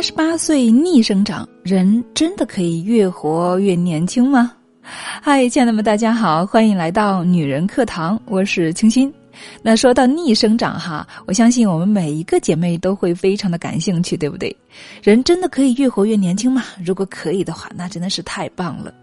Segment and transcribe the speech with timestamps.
[0.00, 4.50] 八十八岁逆生长，人真的可以越活越年轻吗？
[4.82, 9.12] 嗨，亲爱的们，大家好，欢迎来到女人课堂，我是清新。
[9.60, 14.56] 那说到逆生长哈，我相信我们每一个姐妹都会非常的感兴趣，对不对？
[15.02, 16.64] 人真的可以越活越年轻吗？
[16.82, 18.94] 如果可以的话，那真的是太棒了。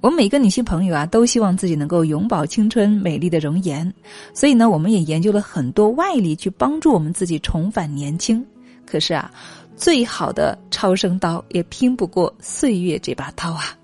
[0.00, 3.92] 我们每个女性朋友啊，都希望自己能够永葆青春美丽的容颜，
[4.32, 8.46] 所以呢，我们也研究了很多外力去帮助我们自己重返年轻。
[8.86, 9.30] 可是啊，
[9.78, 13.78] 最好的超声刀也拼不过岁月这把刀啊！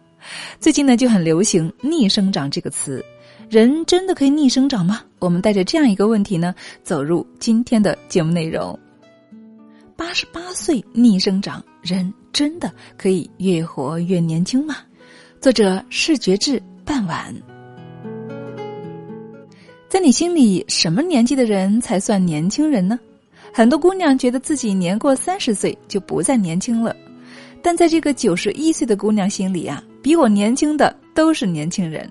[0.59, 3.03] 最近呢，就很流行“逆生长”这个词，
[3.49, 5.03] 人真的可以逆生长吗？
[5.21, 8.77] 我们带着这样一个问题呢，走入今天的节目内容。
[9.97, 14.79] 八十八岁逆生长，人真的可以越活越年轻吗？
[15.41, 17.33] 作者：视觉志，半晚。
[19.89, 22.99] 在你心里，什么年纪的人才算年轻人呢？
[23.57, 26.95] 很多姑娘觉得自己年过三十岁就不再年轻了，
[27.63, 32.11] 但在这个九十一岁的姑娘心里啊，比我年轻的都是年轻人。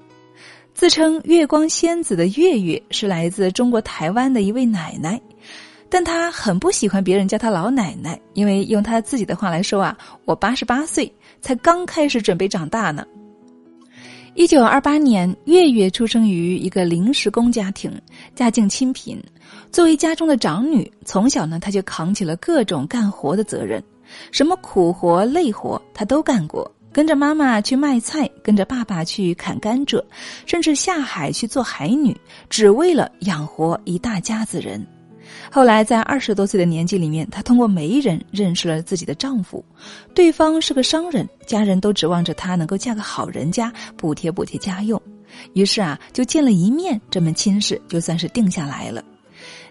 [0.73, 5.19] 自称“月光仙子”的月月是来自中国台湾的一位奶奶，
[5.89, 13.05] 但她很不喜欢别人叫她老奶奶，因为用她自己的话来说啊，我八十八岁才刚开始准备长大呢。
[14.35, 17.91] 一九二八年，月月出生于一个临时工家庭，
[18.33, 19.21] 家境清贫。
[19.71, 23.81] 作为家中的长女，从小呢，她就扛起了各种干活的责任，
[24.31, 26.69] 什么苦活累活她都干过。
[26.91, 30.03] 跟着妈妈去卖菜，跟着爸爸去砍甘蔗，
[30.47, 32.15] 甚至下海去做海女，
[32.49, 34.83] 只为了养活一大家子人。
[35.51, 39.63] 后来，在二十多岁的年纪里面，她通过媒人认识了自己的丈夫，
[40.13, 45.01] 对方是个商人，家人都指望着她能够嫁个好人家，补贴补贴家用。
[45.53, 49.03] 于是啊，就见了一面，这门亲事就算是定下来了。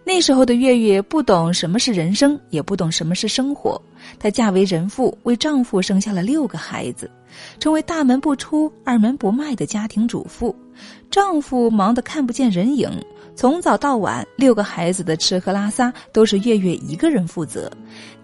[0.05, 3.81] 那时候的月月不懂什么是人生，也不懂什么是生活。
[4.19, 7.09] 她嫁为人妇，为丈夫生下了六个孩子，
[7.61, 10.55] 成为大门不出、二门不迈的家庭主妇。
[11.09, 12.91] 丈夫忙得看不见人影。
[13.35, 17.71] 从早到晚，六个孩子的吃喝拉撒都是月月一个人负责。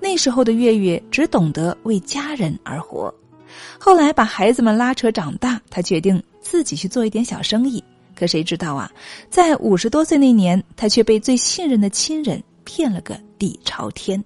[0.00, 3.12] 那时候的月月只懂得为家人而活。
[3.78, 7.82] 后来把孩子们拉扯长大，他决定自己去做一点小生意。
[8.14, 8.90] 可谁知道啊，
[9.30, 14.22] 在五十多岁那年，他却被最信任的亲人骗了个底朝天。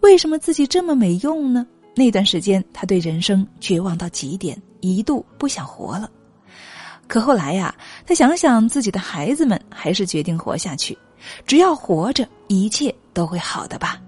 [0.00, 1.66] 为什么自己这么没用呢？
[1.94, 6.10] 那段时间，他对人生绝望到极点，一度不想活了。
[7.08, 7.74] 可后来呀，
[8.06, 10.96] 他想想自己的孩子们，还是决定活下去。
[11.46, 14.00] 只要活着，一切都会好的吧。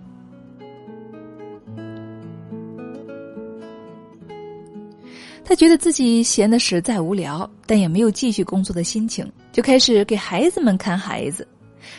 [5.43, 11.49] 他觉得自己闲得实在无聊，但也没有继续工作的心情，就开始给孩子们看孩子。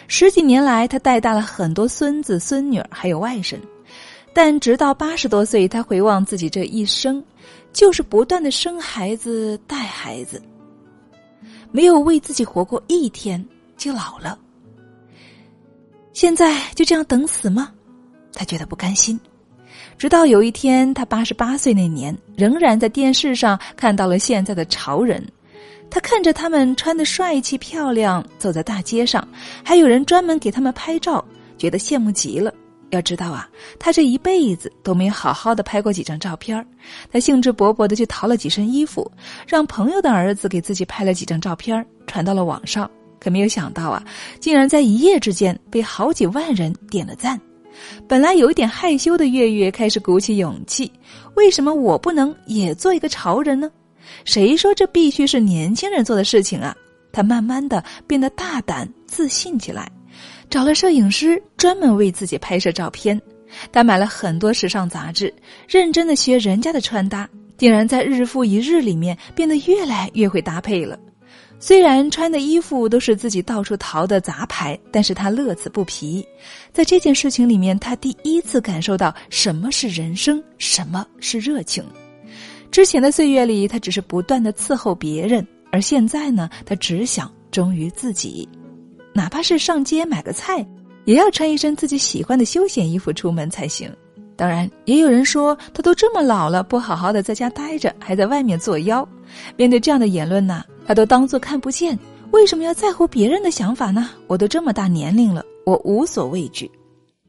[0.07, 3.57] 十几年来，他带大了很多孙子孙女，还有外甥。
[4.33, 7.21] 但直到八十多岁，他回望自己这一生，
[7.73, 10.41] 就是不断的生孩子、带孩子。
[11.71, 13.43] 没有为自己活过一天
[13.77, 14.37] 就老了，
[16.13, 17.71] 现在就这样等死吗？
[18.33, 19.19] 他觉得不甘心。
[19.97, 25.25] 直到有一天，他八十八岁那年，仍然在电视上看到了现在的潮人。
[25.89, 29.27] 他看着他们穿的帅气漂亮，走在大街上，
[29.63, 31.23] 还有人专门给他们拍照，
[31.57, 32.53] 觉得羡慕极了。
[32.91, 36.65] 要知道啊，他这一辈子都没有好好的拍过几张照片
[37.11, 39.09] 他兴致勃勃的去淘了几身衣服，
[39.47, 42.89] 让朋友的儿子给自己拍了几张照片传到了网上。
[43.19, 44.03] 可没有想到啊，
[44.39, 47.39] 竟然在一夜之间被好几万人点了赞。
[48.07, 50.91] 本来有一点害羞的月月开始鼓起勇气：
[51.35, 53.69] 为什么我不能也做一个潮人呢？
[54.25, 56.75] 谁说这必须是年轻人做的事情啊？
[57.13, 59.89] 他慢慢的变得大胆自信起来。
[60.51, 63.19] 找了摄影师，专门为自己拍摄照片。
[63.71, 65.33] 他买了很多时尚杂志，
[65.65, 70.99] 认真的学人家的穿搭，竟然在日复一日里面变得越来越会搭配了。
[71.57, 76.25] 虽然穿的衣服都是自己到处淘的杂牌，但是他乐此不疲。
[76.73, 81.81] 在这件事情里面，他第一次感受到什么是人生，什么是热情。
[82.71, 88.49] 之前的岁月里，他只是不断的伺候别人，而现在呢，他只想忠于自己。
[89.13, 90.65] 哪怕是上街买个菜，
[91.05, 93.91] 也要穿一身自己喜欢的休闲衣服出门才行。
[94.35, 99.07] 当然，也有人说他都这么老了，不好好的在家待着，还在外面作妖。
[99.55, 101.97] 面对这样的言论呢，他都当做看不见。
[102.31, 104.09] 为什么要在乎别人的想法呢？
[104.25, 106.71] 我都这么大年龄了，我无所畏惧。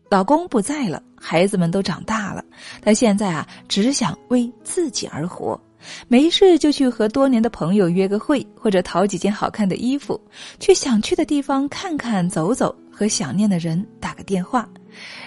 [0.09, 2.45] 老公不在了，孩子们都长大了，
[2.81, 5.61] 他现在啊，只想为自己而活。
[6.09, 10.21] 没事就去和多年的朋友约个会，或者淘几件好看的衣服，
[10.59, 14.69] 去想去的地方看看走走，和想念的人打个电话，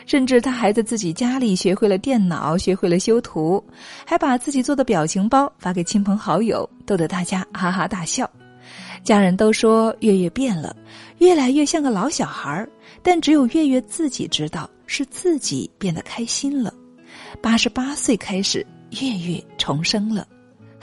[0.06, 3.64] 甚至他还在自己家里学会了电脑，学会了修图，
[4.06, 8.30] 还把自己做的表情包发给亲朋好友，逗得大家哈哈大笑。
[9.04, 10.76] 家人都说月月变了，
[11.20, 12.68] 越来越像个老小孩儿，
[13.04, 16.74] 但只有月月自己知道是自己变得开心了。
[17.40, 18.66] 八十八岁开始，
[19.02, 20.28] 月月重生了。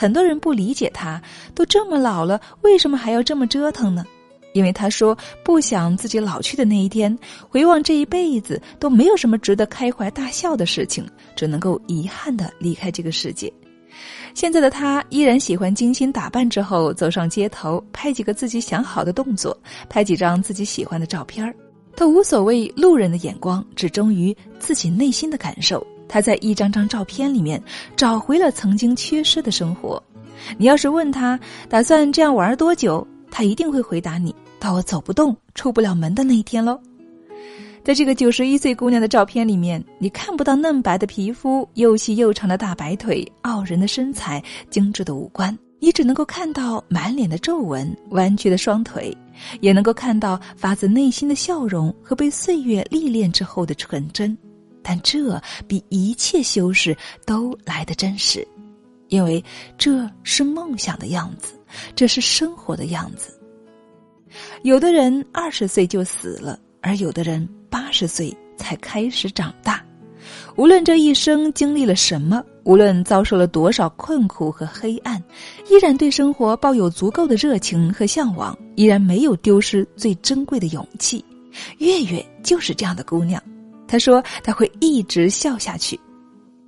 [0.02, 1.22] 很多人不理解他，
[1.54, 4.04] 都这么老了，为什么还要这么折腾呢？
[4.52, 7.16] 因为他说不想自己老去的那一天，
[7.48, 13.50] 回望这一辈子都没有什么值得开怀大笑的事情，只能够遗憾的离开这个世界。
[14.34, 19.56] 现在的他依然喜欢精心打扮之后走上街头，拍几个自己想好的动作，
[19.88, 21.54] 拍几张自己喜欢的照片儿。
[21.94, 25.86] 他无所谓路人的眼光，只忠于自己内心的感受。
[26.12, 27.60] 他在一张张照片里面
[27.96, 30.00] 找回了曾经缺失的生活。
[30.58, 36.78] 你要是问他打算这样玩多久，他一定会回答你：到我走不动、出不了门的那一天喽。
[37.82, 49.16] 在这个九十一岁姑娘的照片里面，你看不到嫩白的皮肤、又细又长的大白腿、傲人的身材、精致的五官，你只能够看到满脸的皱纹、弯曲的双腿，
[49.62, 54.36] 也能够看到发自内心的笑容和被岁月历练之后的纯真。
[54.82, 58.46] 但这比一切修饰都来得真实，
[59.08, 59.42] 因为
[59.78, 61.54] 这是梦想的样子，
[61.94, 63.38] 这是生活的样子。
[64.62, 67.48] 有的人二十岁就死了，而有的人。
[67.72, 69.82] 八十岁才开始长大，
[70.56, 75.18] 无论这一生经历了什么，无论遭受了多少困苦和黑暗，
[75.70, 81.24] 依然对生活抱有足够的热情和向往，依然没有丢失最珍贵的勇气。
[81.78, 83.42] 月月就是这样的姑娘，
[83.92, 86.00] 他说他会一直笑下去，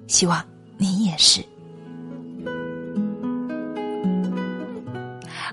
[0.06, 1.42] 希望你也是。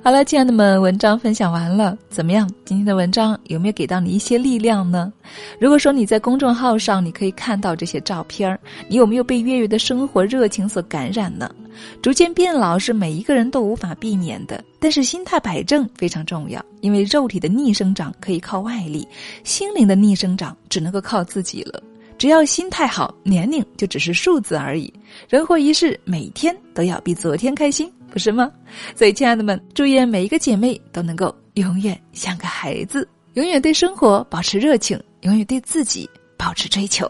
[0.03, 2.49] 好了，亲爱的们，文章分享完了，怎么样？
[2.65, 5.13] 今天的文章有没有给到你一些力量呢？
[5.59, 11.53] 如果说你在公众号上，你可以看到这些照片儿，你有没有被月月的生活热情所感染呢？
[12.01, 19.07] 逐渐变老是每一个人都无法避免的，但是心态摆正非常重要，因为肉体的逆生长可以靠外力，
[19.43, 21.79] 心灵的逆生长只能够靠自己了。
[22.17, 24.91] 只要心态好，年龄就只是数字而已。
[25.29, 27.91] 人活一世，每天都要比昨天开心。
[28.11, 28.51] 不是吗？
[28.95, 37.09] 所以，亲爱的们，祝愿每一个姐妹都能够永远像个孩子，永远对生活保持热情，永远对自己保持追求。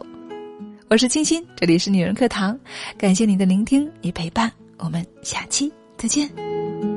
[0.87, 2.57] 我是清新，这里是女人课堂，
[2.97, 6.90] 感谢您的聆听与陪伴，我们下期再见。